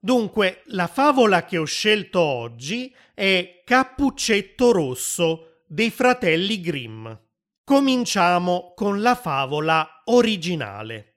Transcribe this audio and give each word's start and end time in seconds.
Dunque, 0.00 0.62
la 0.64 0.88
favola 0.88 1.44
che 1.44 1.56
ho 1.56 1.64
scelto 1.64 2.18
oggi 2.18 2.92
è 3.14 3.62
Cappuccetto 3.64 4.72
Rosso 4.72 5.60
dei 5.64 5.90
fratelli 5.90 6.60
Grimm. 6.60 7.08
Cominciamo 7.62 8.72
con 8.74 9.00
la 9.00 9.14
favola 9.14 10.02
originale. 10.06 11.15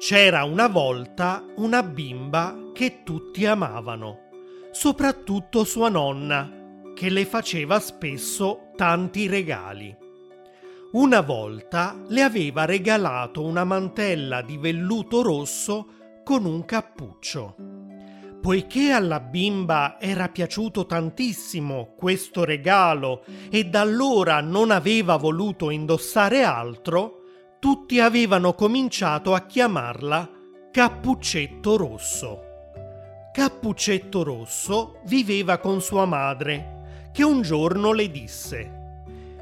C'era 0.00 0.44
una 0.44 0.66
volta 0.66 1.44
una 1.56 1.82
bimba 1.82 2.70
che 2.72 3.02
tutti 3.02 3.44
amavano, 3.44 4.30
soprattutto 4.70 5.62
sua 5.64 5.90
nonna, 5.90 6.50
che 6.94 7.10
le 7.10 7.26
faceva 7.26 7.78
spesso 7.80 8.70
tanti 8.76 9.28
regali. 9.28 9.94
Una 10.92 11.20
volta 11.20 12.00
le 12.08 12.22
aveva 12.22 12.64
regalato 12.64 13.42
una 13.44 13.64
mantella 13.64 14.40
di 14.40 14.56
velluto 14.56 15.20
rosso 15.20 15.88
con 16.24 16.46
un 16.46 16.64
cappuccio. 16.64 17.56
Poiché 18.40 18.92
alla 18.92 19.20
bimba 19.20 20.00
era 20.00 20.30
piaciuto 20.30 20.86
tantissimo 20.86 21.92
questo 21.94 22.44
regalo 22.44 23.22
e 23.50 23.64
da 23.64 23.82
allora 23.82 24.40
non 24.40 24.70
aveva 24.70 25.16
voluto 25.16 25.68
indossare 25.68 26.42
altro, 26.42 27.19
tutti 27.60 28.00
avevano 28.00 28.54
cominciato 28.54 29.34
a 29.34 29.40
chiamarla 29.40 30.30
Cappuccetto 30.72 31.76
Rosso. 31.76 32.40
Cappuccetto 33.32 34.22
Rosso 34.22 35.00
viveva 35.04 35.58
con 35.58 35.82
sua 35.82 36.06
madre, 36.06 37.08
che 37.12 37.22
un 37.22 37.42
giorno 37.42 37.92
le 37.92 38.10
disse 38.10 38.78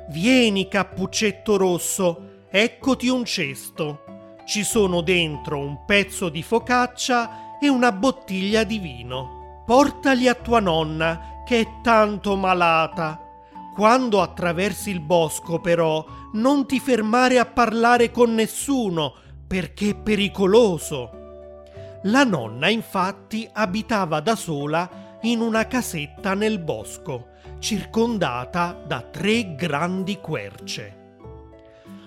Vieni, 0.08 0.66
Cappuccetto 0.66 1.56
Rosso, 1.56 2.46
eccoti 2.50 3.06
un 3.06 3.24
cesto. 3.24 4.02
Ci 4.44 4.64
sono 4.64 5.00
dentro 5.00 5.60
un 5.60 5.84
pezzo 5.84 6.28
di 6.28 6.42
focaccia 6.42 7.58
e 7.60 7.68
una 7.68 7.92
bottiglia 7.92 8.64
di 8.64 8.78
vino. 8.78 9.62
Portali 9.64 10.26
a 10.26 10.34
tua 10.34 10.58
nonna, 10.58 11.42
che 11.46 11.60
è 11.60 11.66
tanto 11.82 12.34
malata 12.34 13.27
quando 13.78 14.20
attraversi 14.20 14.90
il 14.90 14.98
bosco, 14.98 15.60
però, 15.60 16.04
non 16.32 16.66
ti 16.66 16.80
fermare 16.80 17.38
a 17.38 17.46
parlare 17.46 18.10
con 18.10 18.34
nessuno, 18.34 19.14
perché 19.46 19.90
è 19.90 19.94
pericoloso. 19.94 21.10
La 22.02 22.24
nonna, 22.24 22.68
infatti, 22.70 23.48
abitava 23.52 24.18
da 24.18 24.34
sola 24.34 25.18
in 25.20 25.40
una 25.40 25.68
casetta 25.68 26.34
nel 26.34 26.58
bosco, 26.58 27.28
circondata 27.60 28.76
da 28.84 29.00
tre 29.00 29.54
grandi 29.54 30.18
querce. 30.18 30.96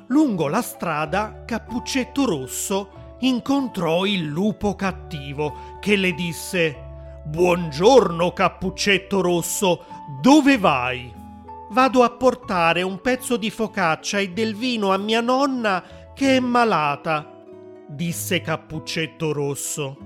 Lungo 0.08 0.50
la 0.50 0.62
strada, 0.62 1.44
Cappuccetto 1.46 2.26
Rosso 2.26 3.16
incontrò 3.20 4.06
il 4.06 4.26
lupo 4.26 4.76
cattivo, 4.76 5.78
che 5.80 5.96
le 5.96 6.12
disse 6.16 7.22
Buongiorno, 7.24 8.34
Cappuccetto 8.34 9.22
Rosso, 9.22 9.86
dove 10.20 10.58
vai? 10.58 11.20
Vado 11.72 12.04
a 12.04 12.10
portare 12.12 12.82
un 12.82 13.02
pezzo 13.02 13.38
di 13.38 13.50
focaccia 13.50 14.20
e 14.20 14.32
del 14.32 14.56
vino 14.56 14.94
a 14.94 14.98
mia 14.98 15.22
nonna 15.22 15.84
che 16.14 16.36
è 16.38 16.40
malata, 16.40 17.44
disse 17.88 18.42
Cappuccetto 18.42 19.32
Rosso. 19.32 19.98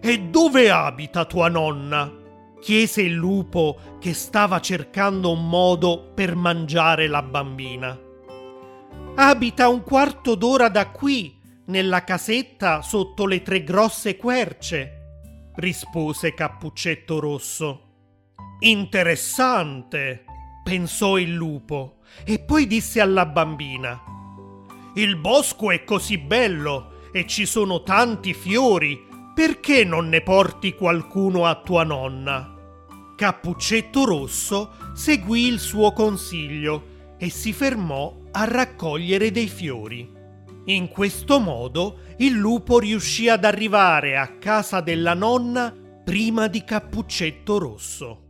E 0.00 0.20
dove 0.20 0.70
abita 0.70 1.24
tua 1.24 1.48
nonna? 1.48 2.22
chiese 2.60 3.02
il 3.02 3.12
lupo 3.12 3.78
che 4.00 4.14
stava 4.14 4.58
cercando 4.58 5.30
un 5.30 5.46
modo 5.46 6.12
per 6.14 6.34
mangiare 6.34 7.08
la 7.08 7.20
bambina. 7.20 7.98
Abita 9.16 9.68
un 9.68 9.82
quarto 9.82 10.34
d'ora 10.34 10.70
da 10.70 10.88
qui, 10.88 11.38
nella 11.66 12.04
casetta 12.04 12.80
sotto 12.80 13.26
le 13.26 13.42
tre 13.42 13.62
grosse 13.64 14.16
querce, 14.16 15.50
rispose 15.56 16.32
Cappuccetto 16.32 17.20
Rosso. 17.20 17.82
Interessante, 18.60 20.24
pensò 20.64 21.18
il 21.18 21.32
lupo, 21.32 21.98
e 22.24 22.38
poi 22.38 22.66
disse 22.66 23.00
alla 23.00 23.26
bambina 23.26 24.00
Il 24.94 25.16
bosco 25.16 25.70
è 25.70 25.84
così 25.84 26.16
bello 26.18 27.02
e 27.12 27.26
ci 27.26 27.44
sono 27.44 27.82
tanti 27.82 28.32
fiori, 28.32 28.98
perché 29.34 29.84
non 29.84 30.08
ne 30.08 30.22
porti 30.22 30.74
qualcuno 30.74 31.44
a 31.44 31.60
tua 31.60 31.84
nonna? 31.84 32.52
Cappuccetto 33.14 34.04
Rosso 34.04 34.72
seguì 34.94 35.46
il 35.46 35.60
suo 35.60 35.92
consiglio 35.92 37.12
e 37.18 37.28
si 37.30 37.52
fermò 37.52 38.22
a 38.32 38.44
raccogliere 38.44 39.30
dei 39.30 39.48
fiori. 39.48 40.10
In 40.66 40.88
questo 40.88 41.38
modo 41.40 41.98
il 42.18 42.32
lupo 42.32 42.78
riuscì 42.78 43.28
ad 43.28 43.44
arrivare 43.44 44.16
a 44.16 44.38
casa 44.38 44.80
della 44.80 45.14
nonna 45.14 45.72
prima 46.04 46.48
di 46.48 46.64
Cappuccetto 46.64 47.58
Rosso 47.58 48.23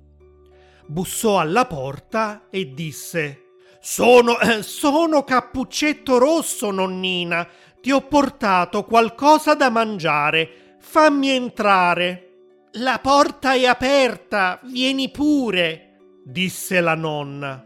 bussò 0.87 1.39
alla 1.39 1.67
porta 1.67 2.49
e 2.51 2.73
disse 2.73 3.45
sono, 3.87 4.41
eh, 4.41 4.63
sono 4.63 5.25
Cappuccetto 5.25 6.17
Rosso, 6.17 6.71
nonnina. 6.71 7.47
Ti 7.83 7.93
ho 7.93 8.01
portato 8.01 8.83
qualcosa 8.85 9.55
da 9.55 9.69
mangiare. 9.69 10.77
Fammi 10.81 11.29
entrare. 11.29 12.31
La 12.79 12.99
porta 12.99 13.53
è 13.53 13.67
aperta, 13.67 14.59
vieni 14.65 15.11
pure, 15.11 16.21
disse 16.25 16.81
la 16.81 16.95
nonna. 16.95 17.63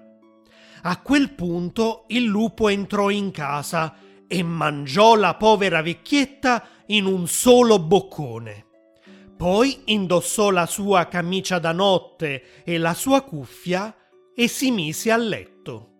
A 0.82 1.00
quel 1.02 1.30
punto 1.34 2.02
il 2.08 2.24
lupo 2.24 2.68
entrò 2.68 3.10
in 3.10 3.30
casa 3.30 3.94
e 4.26 4.42
mangiò 4.42 5.14
la 5.14 5.34
povera 5.34 5.82
vecchietta 5.82 6.66
in 6.86 7.06
un 7.06 7.28
solo 7.28 7.78
boccone. 7.78 8.66
Poi 9.38 9.82
indossò 9.84 10.50
la 10.50 10.66
sua 10.66 11.06
camicia 11.06 11.60
da 11.60 11.70
notte 11.70 12.64
e 12.64 12.76
la 12.76 12.92
sua 12.92 13.22
cuffia 13.22 13.94
e 14.34 14.48
si 14.48 14.72
mise 14.72 15.12
a 15.12 15.16
letto. 15.16 15.90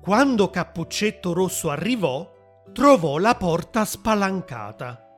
Quando 0.00 0.48
Cappuccetto 0.48 1.34
Rosso 1.34 1.68
arrivò, 1.68 2.26
trovò 2.72 3.18
la 3.18 3.34
porta 3.34 3.84
spalancata. 3.84 5.16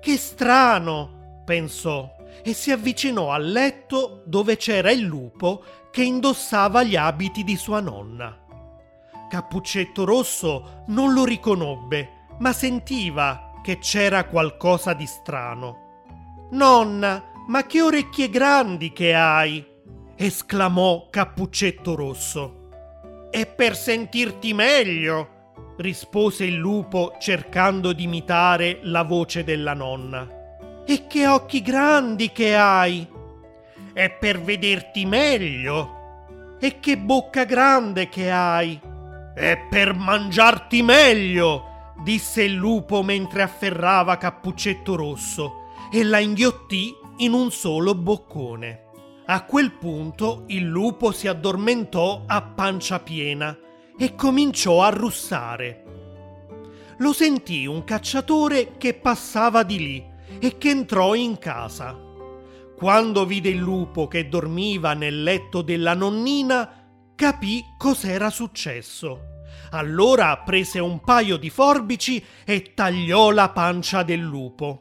Che 0.00 0.16
strano, 0.16 1.42
pensò, 1.44 2.16
e 2.42 2.54
si 2.54 2.70
avvicinò 2.70 3.30
al 3.30 3.44
letto 3.44 4.22
dove 4.24 4.56
c'era 4.56 4.90
il 4.90 5.02
lupo 5.02 5.62
che 5.90 6.04
indossava 6.04 6.84
gli 6.84 6.96
abiti 6.96 7.44
di 7.44 7.56
sua 7.56 7.80
nonna. 7.80 8.34
Cappuccetto 9.28 10.06
Rosso 10.06 10.84
non 10.86 11.12
lo 11.12 11.26
riconobbe, 11.26 12.28
ma 12.38 12.54
sentiva 12.54 13.60
che 13.62 13.76
c'era 13.76 14.24
qualcosa 14.24 14.94
di 14.94 15.04
strano. 15.04 15.87
Nonna, 16.50 17.22
ma 17.48 17.66
che 17.66 17.82
orecchie 17.82 18.30
grandi 18.30 18.90
che 18.94 19.14
hai! 19.14 19.62
esclamò 20.16 21.08
Cappuccetto 21.10 21.94
Rosso. 21.94 22.70
È 23.30 23.44
per 23.44 23.76
sentirti 23.76 24.54
meglio, 24.54 25.74
rispose 25.76 26.46
il 26.46 26.54
lupo 26.54 27.16
cercando 27.20 27.92
di 27.92 28.04
imitare 28.04 28.78
la 28.84 29.02
voce 29.02 29.44
della 29.44 29.74
nonna. 29.74 30.26
E 30.86 31.06
che 31.06 31.26
occhi 31.26 31.60
grandi 31.60 32.32
che 32.32 32.56
hai! 32.56 33.06
È 33.92 34.10
per 34.10 34.40
vederti 34.40 35.04
meglio. 35.04 36.56
E 36.58 36.80
che 36.80 36.96
bocca 36.96 37.44
grande 37.44 38.08
che 38.08 38.30
hai! 38.30 38.80
È 39.34 39.66
per 39.68 39.94
mangiarti 39.94 40.80
meglio! 40.82 41.92
disse 42.02 42.42
il 42.42 42.54
lupo 42.54 43.02
mentre 43.02 43.42
afferrava 43.42 44.16
Cappuccetto 44.16 44.96
Rosso 44.96 45.66
e 45.90 46.04
la 46.04 46.18
inghiottì 46.18 46.94
in 47.18 47.32
un 47.32 47.50
solo 47.50 47.94
boccone. 47.94 48.84
A 49.26 49.44
quel 49.44 49.72
punto 49.72 50.44
il 50.46 50.64
lupo 50.64 51.12
si 51.12 51.28
addormentò 51.28 52.22
a 52.26 52.42
pancia 52.42 53.00
piena 53.00 53.56
e 53.98 54.14
cominciò 54.14 54.82
a 54.82 54.88
russare. 54.88 55.84
Lo 56.98 57.12
sentì 57.12 57.66
un 57.66 57.84
cacciatore 57.84 58.76
che 58.78 58.94
passava 58.94 59.62
di 59.62 59.78
lì 59.78 60.06
e 60.38 60.56
che 60.58 60.70
entrò 60.70 61.14
in 61.14 61.38
casa. 61.38 61.96
Quando 62.76 63.26
vide 63.26 63.48
il 63.48 63.58
lupo 63.58 64.08
che 64.08 64.28
dormiva 64.28 64.94
nel 64.94 65.22
letto 65.22 65.62
della 65.62 65.94
nonnina, 65.94 66.86
capì 67.14 67.64
cos'era 67.76 68.30
successo. 68.30 69.36
Allora 69.72 70.38
prese 70.38 70.78
un 70.78 71.00
paio 71.00 71.36
di 71.36 71.50
forbici 71.50 72.24
e 72.44 72.72
tagliò 72.74 73.30
la 73.30 73.50
pancia 73.50 74.02
del 74.02 74.20
lupo. 74.20 74.80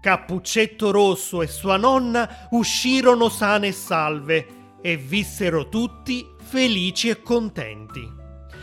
Cappuccetto 0.00 0.90
Rosso 0.90 1.42
e 1.42 1.46
sua 1.46 1.76
nonna 1.76 2.48
uscirono 2.52 3.28
sane 3.28 3.66
e 3.66 3.72
salve 3.72 4.46
e 4.80 4.96
vissero 4.96 5.68
tutti 5.68 6.26
felici 6.38 7.10
e 7.10 7.20
contenti. 7.20 8.18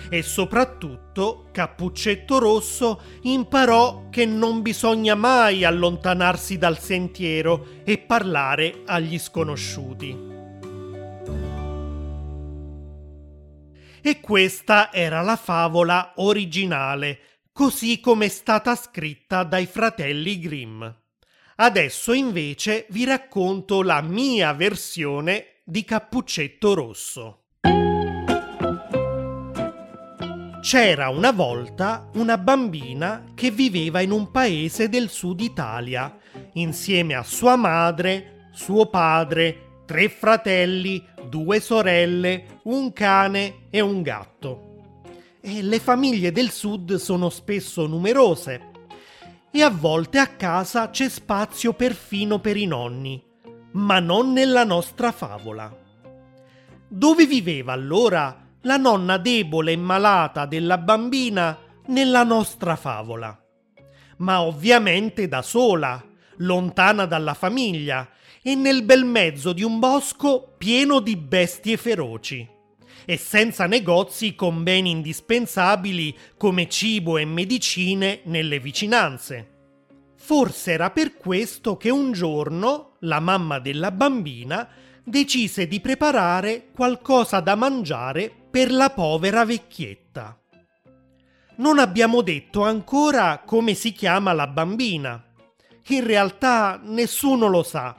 E 0.10 0.24
soprattutto 0.24 1.50
Cappuccetto 1.52 2.40
Rosso 2.40 3.02
imparò 3.24 4.10
che 4.10 4.26
non 4.26 4.64
bisogna 4.64 5.14
mai 5.14 5.64
allontanarsi 5.64 6.58
dal 6.58 6.80
sentiero 6.80 7.68
e 7.84 8.00
parlare 8.00 8.82
agli 8.88 9.20
sconosciuti. 9.20 10.26
E 14.02 14.20
questa 14.22 14.92
era 14.92 15.22
la 15.22 15.36
favola 15.36 16.14
originale, 16.16 17.20
così 17.52 18.00
come 18.00 18.26
è 18.26 18.30
stata 18.30 18.76
scritta 18.76 19.44
dai 19.44 19.68
fratelli 19.68 20.40
Grimm. 20.40 20.86
Adesso 21.60 22.14
invece 22.14 22.86
vi 22.90 23.04
racconto 23.04 23.82
la 23.82 24.00
mia 24.02 24.54
versione 24.54 25.62
di 25.64 25.84
Cappuccetto 25.84 26.76
Rosso. 26.76 27.46
C'era 30.62 31.10
una 31.10 31.32
volta 31.32 32.12
una 32.14 32.38
bambina 32.38 33.32
che 33.34 33.50
viveva 33.50 34.02
in 34.02 34.12
un 34.12 34.30
paese 34.30 34.88
del 34.88 35.10
sud 35.10 35.42
Italia, 35.42 36.16
insieme 36.54 37.16
a 37.16 37.24
sua 37.24 37.56
madre, 37.56 38.50
suo 38.52 38.88
padre, 38.88 39.82
tre 39.88 40.10
fratelli, 40.10 41.04
due 41.28 41.60
sorelle, 41.60 42.60
un 42.66 42.94
cane 42.94 43.68
e 43.72 43.82
un 43.82 44.04
gatto. 44.04 45.00
E 45.42 45.64
le 45.64 45.80
famiglie 45.80 46.32
del 46.32 46.52
sud 46.52 46.98
sono 46.98 47.32
spesso 47.32 47.88
numerose 47.88 48.76
e 49.58 49.64
a 49.64 49.72
volte 49.72 50.20
a 50.20 50.28
casa 50.28 50.92
c'è 50.92 51.10
spazio 51.10 51.74
perfino 51.74 52.38
per 52.38 52.58
i 52.58 52.68
nonni, 52.68 53.20
ma 53.72 54.00
non 54.00 54.32
nella 54.32 54.64
nostra 54.64 55.12
favola. 55.12 55.76
Dove 56.88 57.26
viveva 57.26 57.74
allora 57.74 58.50
la 58.62 58.78
nonna 58.78 59.18
debole 59.18 59.72
e 59.72 59.76
malata 59.76 60.46
della 60.46 60.78
bambina 60.78 61.58
nella 61.88 62.24
nostra 62.24 62.76
favola? 62.76 63.36
Ma 64.18 64.44
ovviamente 64.44 65.28
da 65.28 65.42
sola, 65.42 66.06
lontana 66.36 67.08
dalla 67.08 67.34
famiglia, 67.34 68.08
e 68.44 68.54
nel 68.54 68.84
bel 68.84 69.06
mezzo 69.06 69.54
di 69.54 69.64
un 69.64 69.80
bosco 69.80 70.54
pieno 70.56 71.00
di 71.00 71.18
bestie 71.18 71.78
feroci 71.78 72.48
e 73.10 73.16
senza 73.16 73.68
negozi 73.68 74.36
con 74.36 74.64
beni 74.64 74.92
indispensabili 74.92 76.14
come 76.36 76.68
cibo 76.68 77.18
e 77.18 77.24
medicine 77.24 78.20
nelle 78.26 78.60
vicinanze. 78.60 79.52
Forse 80.18 80.74
era 80.74 80.90
per 80.90 81.16
questo 81.16 81.78
che 81.78 81.90
un 81.90 82.12
giorno 82.12 82.98
la 83.00 83.22
mamma 83.22 83.60
della 83.60 83.92
bambina 83.92 84.68
decise 85.06 85.70
di 85.70 85.80
preparare 85.80 86.68
qualcosa 86.74 87.40
da 87.40 87.56
mangiare 87.56 88.30
per 88.52 88.74
la 88.74 88.90
povera 88.90 89.46
vecchietta. 89.46 90.38
Non 91.56 91.80
abbiamo 91.80 92.22
detto 92.22 92.66
ancora 92.66 93.42
come 93.46 93.74
si 93.74 93.94
chiama 93.94 94.34
la 94.34 94.48
bambina. 94.48 95.24
In 95.88 96.06
realtà 96.06 96.78
nessuno 96.84 97.48
lo 97.48 97.64
sa 97.64 97.96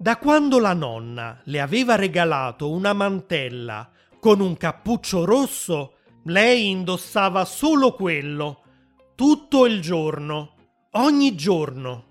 da 0.00 0.16
quando 0.16 0.60
la 0.60 0.74
nonna 0.74 1.40
le 1.44 1.60
aveva 1.60 1.96
regalato 1.96 2.70
una 2.70 2.92
mantella 2.92 3.90
con 4.20 4.40
un 4.40 4.56
cappuccio 4.56 5.24
rosso, 5.24 5.94
lei 6.24 6.68
indossava 6.68 7.44
solo 7.44 7.94
quello, 7.94 8.62
tutto 9.14 9.66
il 9.66 9.80
giorno, 9.80 10.54
ogni 10.92 11.34
giorno. 11.34 12.04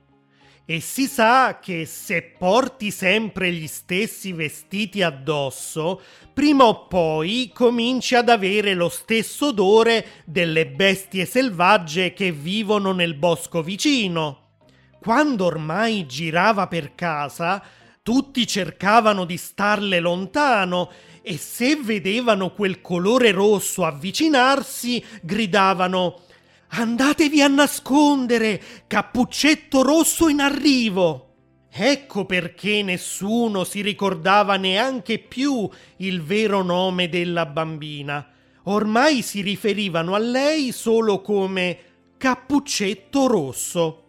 E 0.65 0.81
si 0.81 1.07
sa 1.07 1.59
che 1.61 1.85
se 1.85 2.35
porti 2.37 2.91
sempre 2.91 3.51
gli 3.51 3.67
stessi 3.67 4.33
vestiti 4.33 5.01
addosso, 5.01 6.01
prima 6.33 6.65
o 6.65 6.87
poi 6.87 7.51
cominci 7.53 8.15
ad 8.15 8.27
avere 8.27 8.73
lo 8.73 8.89
stesso 8.89 9.47
odore 9.47 10.23
delle 10.25 10.67
bestie 10.67 11.25
selvagge 11.25 12.11
che 12.11 12.33
vivono 12.33 12.91
nel 12.91 13.13
bosco 13.13 13.63
vicino. 13.63 14.57
Quando 14.99 15.45
ormai 15.45 16.05
girava 16.05 16.67
per 16.67 16.95
casa, 16.95 17.63
tutti 18.03 18.45
cercavano 18.45 19.23
di 19.23 19.37
starle 19.37 19.99
lontano 19.99 20.89
e 21.27 21.37
se 21.37 21.75
vedevano 21.75 22.53
quel 22.53 22.79
colore 22.79 23.31
rosso 23.31 23.83
avvicinarsi, 23.83 25.03
gridavano 25.21 26.21
Andatevi 26.69 27.41
a 27.41 27.47
nascondere, 27.47 28.61
cappuccetto 28.87 29.81
rosso 29.81 30.29
in 30.29 30.39
arrivo. 30.39 31.23
Ecco 31.69 32.25
perché 32.25 32.81
nessuno 32.81 33.65
si 33.65 33.81
ricordava 33.81 34.55
neanche 34.55 35.19
più 35.19 35.69
il 35.97 36.21
vero 36.23 36.63
nome 36.63 37.09
della 37.09 37.45
bambina. 37.45 38.25
Ormai 38.63 39.21
si 39.21 39.41
riferivano 39.41 40.15
a 40.15 40.19
lei 40.19 40.71
solo 40.71 41.21
come 41.21 41.79
Cappuccetto 42.17 43.27
Rosso. 43.27 44.03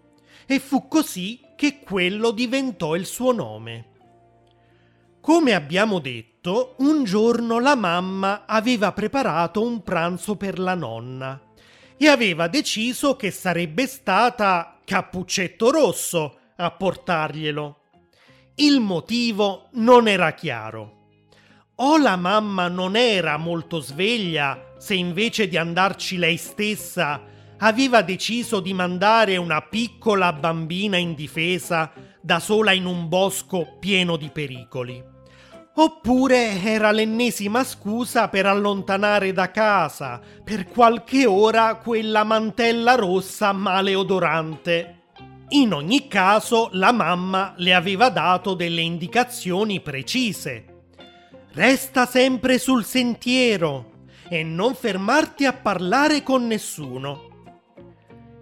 E 0.47 0.61
fu 0.61 0.87
così 0.87 1.41
che 1.57 1.81
quello 1.81 2.31
diventò 2.31 2.95
il 2.95 3.07
suo 3.07 3.33
nome. 3.33 3.87
Come 5.21 5.53
abbiamo 5.53 5.99
detto, 5.99 6.38
un 6.50 7.05
giorno 7.05 7.59
la 7.59 7.75
mamma 7.75 8.45
aveva 8.47 8.93
preparato 8.93 9.62
un 9.62 9.83
pranzo 9.83 10.37
per 10.37 10.59
la 10.59 10.75
nonna 10.75 11.40
e 11.97 12.09
aveva 12.09 12.49
deciso 12.49 13.17
che 13.17 13.31
sarebbe 13.31 13.87
stata 13.87 14.78
Cappuccetto 14.85 15.71
Rosso 15.71 16.38
a 16.57 16.71
portarglielo. 16.71 17.81
Il 18.55 18.81
motivo 18.81 19.69
non 19.73 20.09
era 20.09 20.33
chiaro. 20.33 20.97
O 21.76 21.99
la 21.99 22.17
mamma 22.17 22.69
non 22.69 22.97
era 22.97 23.37
molto 23.37 23.81
sveglia 23.81 24.75
se 24.78 24.95
invece 24.95 25.49
di 25.49 25.57
andarci 25.57 26.17
lei 26.17 26.37
stessa 26.37 27.23
aveva 27.59 28.02
deciso 28.02 28.61
di 28.61 28.73
mandare 28.73 29.37
una 29.37 29.61
piccola 29.62 30.33
bambina 30.33 30.97
indifesa 30.97 31.93
da 32.21 32.40
sola 32.40 32.73
in 32.73 32.87
un 32.87 33.09
bosco 33.09 33.76
pieno 33.78 34.17
di 34.17 34.31
pericoli. 34.31 35.17
Oppure 35.81 36.61
era 36.61 36.91
l'ennesima 36.91 37.63
scusa 37.63 38.27
per 38.27 38.47
allontanare 38.47 39.33
da 39.33 39.53
casa 39.53 40.21
per 40.43 40.67
qualche 40.67 41.25
ora 41.25 41.77
quella 41.77 42.25
mantella 42.25 42.97
rossa 42.97 43.53
maleodorante. 43.53 45.03
In 45.51 45.73
ogni 45.73 46.09
caso 46.09 46.69
la 46.73 46.91
mamma 46.91 47.55
le 47.59 47.75
aveva 47.75 48.09
dato 48.09 48.55
delle 48.55 48.81
indicazioni 48.81 49.81
precise. 49.81 50.65
Resta 51.53 52.07
sempre 52.07 52.59
sul 52.59 52.85
sentiero 52.85 54.07
e 54.29 54.43
non 54.43 54.75
fermarti 54.75 55.45
a 55.45 55.53
parlare 55.53 56.25
con 56.25 56.45
nessuno 56.49 57.28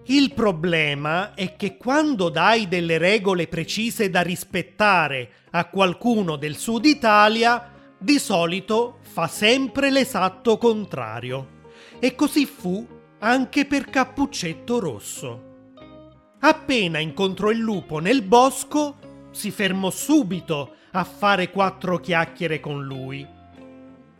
Il 0.08 0.34
problema 0.34 1.34
è 1.34 1.56
che 1.56 1.76
quando 1.76 2.28
dai 2.28 2.68
delle 2.68 2.96
regole 2.96 3.48
precise 3.48 4.08
da 4.08 4.20
rispettare 4.20 5.30
a 5.50 5.64
qualcuno 5.68 6.36
del 6.36 6.54
sud 6.56 6.84
Italia, 6.84 7.72
di 7.98 8.20
solito 8.20 8.98
fa 9.00 9.26
sempre 9.26 9.90
l'esatto 9.90 10.58
contrario. 10.58 11.64
E 11.98 12.14
così 12.14 12.46
fu 12.46 12.86
anche 13.18 13.66
per 13.66 13.86
Cappuccetto 13.86 14.78
Rosso. 14.78 15.42
Appena 16.38 17.00
incontrò 17.00 17.50
il 17.50 17.58
lupo 17.58 17.98
nel 17.98 18.22
bosco, 18.22 19.28
si 19.32 19.50
fermò 19.50 19.90
subito 19.90 20.74
a 20.92 21.02
fare 21.02 21.50
quattro 21.50 21.98
chiacchiere 21.98 22.60
con 22.60 22.84
lui. 22.84 23.35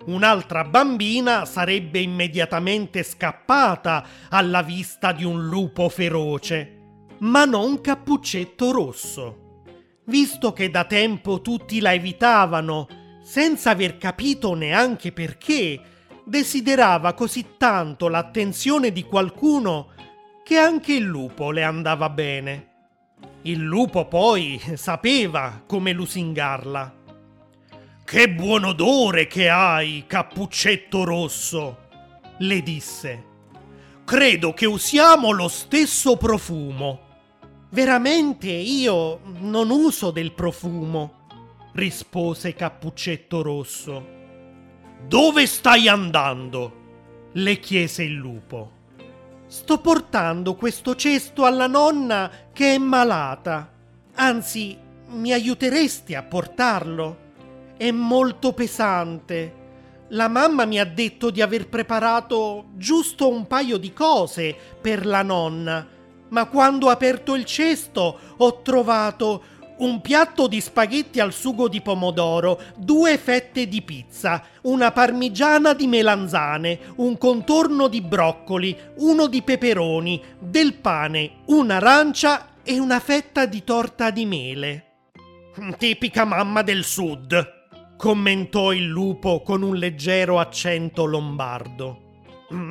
Un'altra 0.07 0.63
bambina 0.63 1.45
sarebbe 1.45 1.99
immediatamente 1.99 3.03
scappata 3.03 4.07
alla 4.29 4.63
vista 4.63 5.11
di 5.11 5.25
un 5.25 5.47
lupo 5.49 5.89
feroce, 5.89 7.07
ma 7.19 7.45
non 7.45 7.81
Cappuccetto 7.81 8.71
Rosso. 8.71 9.63
Visto 10.05 10.53
che 10.53 10.71
da 10.71 10.85
tempo 10.85 11.41
tutti 11.41 11.81
la 11.81 11.93
evitavano, 11.93 12.87
senza 13.25 13.71
aver 13.71 13.99
capito 13.99 14.55
neanche 14.55 15.11
perché, 15.11 15.81
desiderava 16.25 17.13
così 17.15 17.55
tanto 17.57 18.07
l'attenzione 18.07 18.93
di 18.93 19.03
qualcuno 19.03 19.89
che 20.45 20.57
anche 20.57 20.95
il 20.95 21.03
lupo 21.03 21.51
le 21.51 21.65
andava 21.65 22.09
bene. 22.09 22.69
Il 23.43 23.61
lupo 23.61 24.07
poi 24.07 24.61
sapeva 24.75 25.65
come 25.67 25.93
lusingarla. 25.93 26.96
Che 28.07 28.31
buon 28.31 28.63
odore 28.63 29.27
che 29.27 29.49
hai, 29.49 30.05
cappuccetto 30.07 31.03
rosso, 31.03 31.89
le 32.39 32.63
disse. 32.63 33.25
Credo 34.05 34.55
che 34.55 34.65
usiamo 34.65 35.33
lo 35.33 35.49
stesso 35.49 36.17
profumo. 36.17 37.01
Veramente 37.71 38.47
io 38.47 39.23
non 39.41 39.71
uso 39.71 40.13
del 40.13 40.31
profumo, 40.35 41.27
rispose 41.73 42.55
Cappuccetto 42.55 43.43
Rosso. 43.43 44.07
Dove 45.05 45.45
stai 45.49 45.89
andando? 45.89 46.85
le 47.33 47.59
chiese 47.59 48.05
il 48.05 48.15
lupo. 48.15 48.71
Sto 49.49 49.81
portando 49.81 50.55
questo 50.55 50.95
cesto 50.95 51.45
alla 51.45 51.67
nonna 51.67 52.31
che 52.53 52.77
è 52.77 52.79
malata. 52.79 53.69
Anzi, 54.15 54.79
mi 55.09 55.33
aiuteresti 55.33 56.15
a 56.15 56.23
portarlo? 56.23 57.25
È 57.79 57.91
molto 57.91 58.55
pesante. 58.55 59.65
La 60.09 60.29
mamma 60.29 60.65
mi 60.65 60.81
ha 60.81 60.87
detto 60.87 61.31
di 61.31 61.43
aver 61.43 61.69
preparato 61.69 62.69
giusto 62.75 63.29
un 63.29 63.47
paio 63.47 63.77
di 63.77 63.93
cose 63.93 64.57
per 64.81 65.05
la 65.05 65.23
nonna, 65.23 65.87
ma 66.29 66.47
quando 66.47 66.87
ho 66.87 66.91
aperto 66.91 67.35
il 67.35 67.45
cesto 67.45 68.19
ho 68.35 68.63
trovato 68.63 69.43
un 69.79 70.01
piatto 70.01 70.47
di 70.47 70.59
spaghetti 70.59 71.21
al 71.21 71.35
sugo 71.35 71.69
di 71.69 71.83
pomodoro, 71.83 72.59
due 72.77 73.19
fette 73.19 73.69
di 73.69 73.83
pizza, 73.83 74.43
una 74.63 74.91
parmigiana 74.91 75.75
di 75.75 75.87
melanzane, 75.87 76.79
un 76.97 77.19
contorno 77.19 77.89
di 77.89 78.01
broccoli, 78.01 78.75
uno 79.01 79.27
di 79.27 79.43
peperoni, 79.43 80.23
del 80.39 80.75
pane, 80.75 81.43
un'arancia 81.49 82.55
e 82.63 82.79
una 82.79 83.01
fetta 83.01 83.45
di 83.45 83.65
torta 83.65 84.11
di 84.11 84.25
mele. 84.25 84.85
Tipica 85.77 86.25
mamma 86.25 86.63
del 86.63 86.85
sud, 86.85 87.56
commentò 87.97 88.73
il 88.73 88.85
lupo 88.85 89.43
con 89.43 89.63
un 89.63 89.77
leggero 89.77 90.39
accento 90.39 91.05
lombardo. 91.05 92.03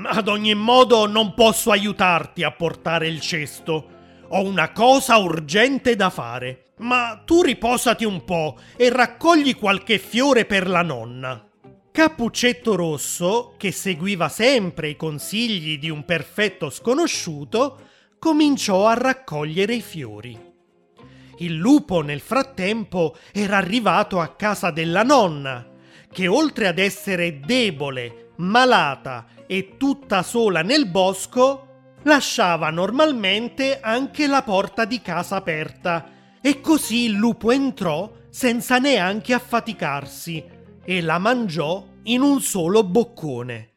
Ad 0.05 0.27
ogni 0.27 0.53
modo 0.53 1.05
non 1.07 1.33
posso 1.33 1.71
aiutarti 1.71 2.43
a 2.43 2.51
portare 2.51 3.07
il 3.07 3.19
cesto. 3.19 3.87
Ho 4.29 4.43
una 4.43 4.71
cosa 4.71 5.17
urgente 5.17 5.95
da 5.95 6.09
fare. 6.09 6.73
Ma 6.77 7.21
tu 7.25 7.41
riposati 7.41 8.03
un 8.03 8.23
po' 8.23 8.57
e 8.75 8.89
raccogli 8.89 9.55
qualche 9.55 9.97
fiore 9.97 10.45
per 10.45 10.69
la 10.69 10.81
nonna. 10.81 11.45
Cappuccetto 11.91 12.75
Rosso, 12.75 13.53
che 13.57 13.71
seguiva 13.71 14.27
sempre 14.27 14.89
i 14.89 14.97
consigli 14.97 15.77
di 15.77 15.89
un 15.89 16.03
perfetto 16.03 16.69
sconosciuto, 16.69 17.79
cominciò 18.19 18.87
a 18.87 18.93
raccogliere 18.95 19.75
i 19.75 19.81
fiori. 19.81 20.54
Il 21.37 21.55
lupo 21.55 22.01
nel 22.01 22.21
frattempo 22.21 23.15
era 23.33 23.57
arrivato 23.57 24.19
a 24.19 24.35
casa 24.35 24.71
della 24.71 25.03
nonna, 25.03 25.67
che 26.11 26.27
oltre 26.27 26.67
ad 26.67 26.79
essere 26.79 27.39
debole, 27.41 28.31
malata 28.37 29.27
e 29.45 29.75
tutta 29.77 30.23
sola 30.23 30.61
nel 30.61 30.87
bosco, 30.87 31.67
lasciava 32.03 32.69
normalmente 32.69 33.79
anche 33.81 34.27
la 34.27 34.43
porta 34.43 34.85
di 34.85 35.01
casa 35.01 35.35
aperta 35.35 36.09
e 36.41 36.61
così 36.61 37.05
il 37.05 37.13
lupo 37.13 37.51
entrò 37.51 38.11
senza 38.29 38.77
neanche 38.77 39.33
affaticarsi 39.33 40.43
e 40.83 41.01
la 41.01 41.17
mangiò 41.17 41.85
in 42.03 42.21
un 42.21 42.39
solo 42.39 42.83
boccone. 42.83 43.71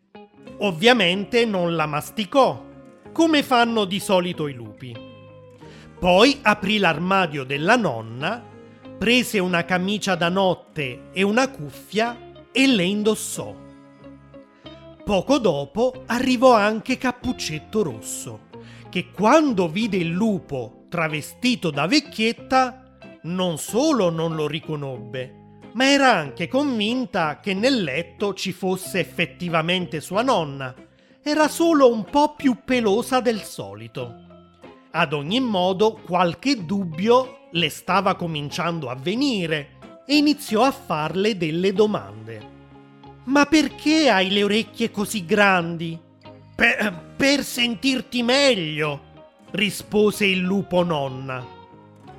Ovviamente 0.59 1.45
non 1.45 1.75
la 1.75 1.87
masticò, 1.87 2.65
come 3.13 3.43
fanno 3.43 3.85
di 3.85 3.99
solito 3.99 4.49
i 4.49 4.55
lupi. 4.55 5.08
Poi 5.99 6.39
aprì 6.43 6.79
l'armadio 6.79 7.43
della 7.43 7.75
nonna, 7.75 8.41
prese 8.97 9.41
una 9.41 9.65
camicia 9.65 10.15
da 10.15 10.29
notte 10.29 11.09
e 11.13 11.23
una 11.25 11.51
cuffia 11.51 12.35
e 12.53 12.69
le 12.69 12.85
indossò. 12.85 13.53
Poco 15.05 15.39
dopo 15.39 16.05
arrivò 16.07 16.55
anche 16.55 16.99
Cappuccetto 16.99 17.83
Rosso, 17.83 18.41
che 18.89 19.11
quando 19.11 19.69
vide 19.69 19.97
il 19.97 20.11
lupo 20.11 20.85
travestito 20.89 21.71
da 21.71 21.89
vecchietta, 21.89 22.97
non 23.23 23.59
solo 23.59 24.09
non 24.09 24.37
lo 24.37 24.47
riconobbe, 24.47 25.35
ma 25.73 25.91
era 25.91 26.15
anche 26.15 26.47
convinta 26.47 27.41
che 27.41 27.55
nel 27.55 27.83
letto 27.83 28.35
ci 28.35 28.53
fosse 28.53 29.01
effettivamente 29.01 30.01
sua 30.01 30.23
nonna. 30.23 30.73
Era 31.21 31.49
solo 31.49 31.93
un 31.93 32.05
po' 32.05 32.37
più 32.37 32.59
pelosa 32.65 33.19
del 33.21 33.43
solito. 33.43 34.27
Ad 34.91 35.13
ogni 35.13 35.41
modo, 35.41 35.93
qualche 35.95 36.65
dubbio 36.65 37.49
le 37.53 37.69
stava 37.69 38.15
cominciando 38.15 38.89
a 38.89 38.95
venire 38.95 39.77
e 40.07 40.17
iniziò 40.17 40.63
a 40.65 40.71
farle 40.71 41.37
delle 41.37 41.73
domande. 41.73 42.57
Ma 43.25 43.45
perché 43.45 44.09
hai 44.09 44.31
le 44.31 44.43
orecchie 44.43 44.91
così 44.91 45.27
grandi? 45.27 45.99
Per, 46.55 47.15
per 47.17 47.45
sentirti 47.45 48.23
meglio, 48.23 49.01
rispose 49.51 50.25
il 50.25 50.39
lupo 50.39 50.83
nonna. 50.83 51.45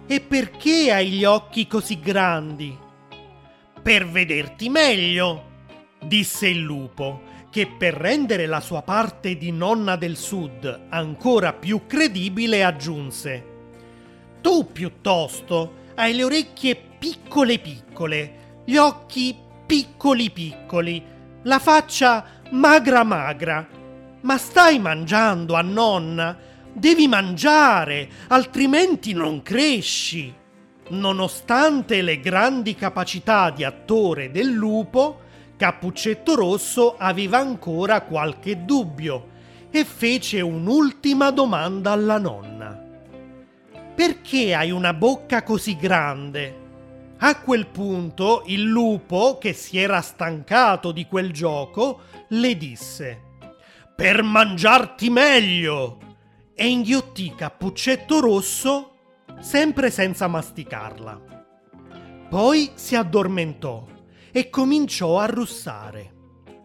E 0.05 0.21
perché 0.21 0.91
hai 0.91 1.09
gli 1.09 1.23
occhi 1.23 1.67
così 1.67 1.99
grandi? 1.99 2.77
Per 3.81 4.07
vederti 4.07 4.69
meglio, 4.69 5.43
disse 6.03 6.47
il 6.47 6.59
lupo, 6.59 7.21
che 7.49 7.67
per 7.67 7.93
rendere 7.93 8.45
la 8.45 8.59
sua 8.59 8.81
parte 8.81 9.37
di 9.37 9.51
nonna 9.51 9.95
del 9.95 10.15
sud 10.15 10.87
ancora 10.89 11.53
più 11.53 11.85
credibile 11.87 12.63
aggiunse. 12.63 13.45
Tu 14.41 14.71
piuttosto 14.71 15.87
hai 15.95 16.13
le 16.13 16.23
orecchie 16.23 16.75
piccole 16.75 17.59
piccole, 17.59 18.61
gli 18.65 18.77
occhi 18.77 19.35
piccoli 19.65 20.29
piccoli, 20.31 21.03
la 21.43 21.59
faccia 21.59 22.25
magra 22.51 23.03
magra. 23.03 23.67
Ma 24.21 24.37
stai 24.37 24.79
mangiando 24.79 25.55
a 25.55 25.61
nonna? 25.61 26.37
Devi 26.71 27.07
mangiare, 27.07 28.07
altrimenti 28.27 29.13
non 29.13 29.41
cresci. 29.41 30.33
Nonostante 30.89 32.01
le 32.01 32.19
grandi 32.19 32.75
capacità 32.75 33.49
di 33.49 33.63
attore 33.63 34.31
del 34.31 34.49
lupo, 34.49 35.27
Cappuccetto 35.59 36.35
Rosso 36.35 36.95
aveva 36.97 37.39
ancora 37.39 38.03
qualche 38.03 38.63
dubbio 38.63 39.27
e 39.69 39.83
fece 39.83 40.39
un'ultima 40.39 41.31
domanda 41.31 41.91
alla 41.91 42.17
nonna. 42.17 42.81
Perché 43.93 44.55
hai 44.55 44.71
una 44.71 44.93
bocca 44.93 45.43
così 45.43 45.75
grande? 45.75 46.67
A 47.17 47.41
quel 47.41 47.67
punto 47.67 48.43
il 48.45 48.63
lupo, 48.63 49.37
che 49.37 49.51
si 49.51 49.77
era 49.77 49.99
stancato 49.99 50.93
di 50.93 51.05
quel 51.07 51.33
gioco, 51.33 52.03
le 52.29 52.55
disse: 52.55 53.21
Per 53.97 54.23
mangiarti 54.23 55.09
meglio! 55.09 55.97
e 56.53 56.69
inghiottì 56.69 57.35
Cappuccetto 57.35 58.21
Rosso 58.21 58.91
sempre 59.41 59.91
senza 59.91 60.27
masticarla. 60.27 61.21
Poi 62.29 62.71
si 62.75 62.95
addormentò 62.95 63.97
e 64.31 64.49
cominciò 64.49 65.19
a 65.19 65.25
russare. 65.25 66.13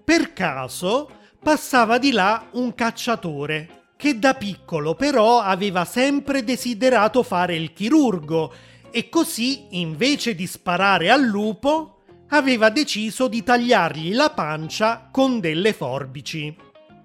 Per 0.05 0.33
caso 0.33 1.11
passava 1.43 1.99
di 1.99 2.13
là 2.13 2.49
un 2.53 2.75
cacciatore 2.75 3.83
che 3.97 4.19
da 4.19 4.35
piccolo 4.35 4.95
però 4.95 5.41
aveva 5.41 5.85
sempre 5.85 6.45
desiderato 6.45 7.23
fare 7.23 7.55
il 7.55 7.73
chirurgo 7.73 8.53
e 8.91 9.09
così 9.09 9.79
invece 9.79 10.35
di 10.35 10.47
sparare 10.47 11.11
al 11.11 11.23
lupo 11.23 12.03
aveva 12.29 12.69
deciso 12.71 13.29
di 13.29 13.43
tagliargli 13.43 14.15
la 14.15 14.31
pancia 14.31 15.09
con 15.11 15.41
delle 15.41 15.73
forbici. 15.73 16.55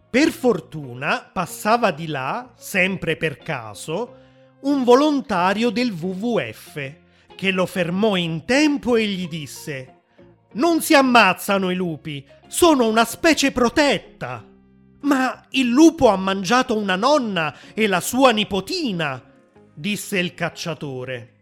Per 0.09 0.31
fortuna 0.31 1.29
passava 1.31 1.91
di 1.91 2.07
là, 2.07 2.51
sempre 2.57 3.15
per 3.15 3.37
caso, 3.37 4.15
un 4.61 4.83
volontario 4.83 5.69
del 5.69 5.91
WWF 5.91 6.93
che 7.35 7.51
lo 7.51 7.65
fermò 7.65 8.15
in 8.15 8.43
tempo 8.43 8.95
e 8.95 9.05
gli 9.05 9.27
disse 9.27 9.98
Non 10.51 10.81
si 10.81 10.95
ammazzano 10.95 11.69
i 11.69 11.75
lupi, 11.75 12.25
sono 12.47 12.87
una 12.87 13.05
specie 13.05 13.51
protetta. 13.51 14.43
Ma 15.01 15.45
il 15.51 15.67
lupo 15.67 16.09
ha 16.09 16.17
mangiato 16.17 16.77
una 16.77 16.95
nonna 16.95 17.55
e 17.73 17.87
la 17.87 18.01
sua 18.01 18.31
nipotina, 18.31 19.23
disse 19.73 20.17
il 20.17 20.33
cacciatore. 20.33 21.35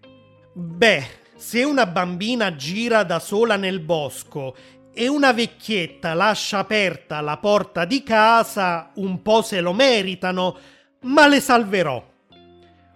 Beh, 0.54 1.06
se 1.36 1.64
una 1.64 1.86
bambina 1.86 2.56
gira 2.56 3.04
da 3.04 3.20
sola 3.20 3.56
nel 3.56 3.80
bosco 3.80 4.56
e 4.94 5.08
una 5.08 5.32
vecchietta 5.32 6.14
lascia 6.14 6.58
aperta 6.58 7.22
la 7.22 7.38
porta 7.38 7.86
di 7.86 8.04
casa, 8.04 8.92
un 8.96 9.22
po' 9.22 9.42
se 9.42 9.62
lo 9.62 9.72
meritano, 9.72 10.58
ma 11.02 11.28
le 11.28 11.40
salverò. 11.40 12.04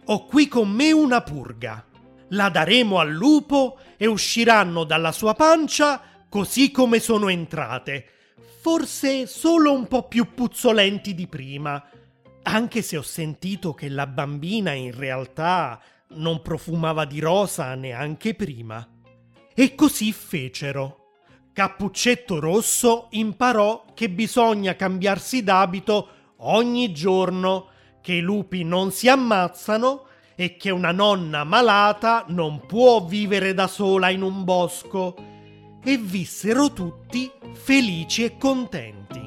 Ho 0.06 0.25
qui 0.25 0.48
con 0.48 0.70
me 0.70 0.91
una 0.91 1.22
purga. 1.22 1.86
La 2.34 2.50
daremo 2.50 3.00
al 3.00 3.12
lupo 3.12 3.78
e 3.98 4.06
usciranno 4.08 4.84
dalla 4.84 5.12
sua 5.12 5.34
pancia 5.34 6.02
così 6.30 6.72
come 6.72 7.00
sono 7.00 7.28
entrate, 7.28 8.06
forse 8.62 9.28
solo 9.28 9.74
un 9.74 9.86
po' 9.88 10.08
più 10.08 10.34
puzzolenti 10.34 11.14
di 11.14 11.28
prima, 11.28 11.84
anche 12.44 12.82
se 12.82 12.96
ho 12.96 13.02
sentito 13.02 13.74
che 13.74 13.90
la 13.90 14.08
bambina 14.08 14.72
in 14.72 14.96
realtà 14.96 15.82
non 16.14 16.42
profumava 16.42 17.04
di 17.04 17.20
rosa 17.20 17.76
neanche 17.76 18.34
prima. 18.34 18.88
E 19.54 19.76
così 19.76 20.14
fecero. 20.14 20.98
Cappuccetto 21.52 22.40
Rosso 22.40 23.08
imparò 23.12 23.88
che 23.94 24.10
bisogna 24.10 24.76
cambiarsi 24.78 25.44
d'abito 25.44 26.08
ogni 26.38 26.94
giorno, 26.94 27.68
che 28.02 28.14
i 28.14 28.22
lupi 28.22 28.64
non 28.64 28.92
si 28.92 29.10
ammazzano 29.10 30.06
e 30.42 30.58
che 30.58 30.72
una 30.72 30.92
nonna 30.92 31.44
malata 31.44 32.26
non 32.30 32.66
può 32.66 33.06
vivere 33.06 33.54
da 33.54 33.68
sola 33.68 34.10
in 34.10 34.24
un 34.24 34.44
bosco. 34.44 35.16
E 35.84 35.98
vissero 35.98 36.74
tutti 36.74 37.32
felici 37.54 38.24
e 38.24 38.38
contenti. 38.40 39.20